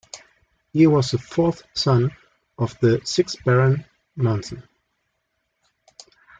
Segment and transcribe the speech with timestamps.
[0.73, 2.09] He was the fourth son
[2.57, 3.85] of the sixth Baron
[4.15, 4.63] Monson.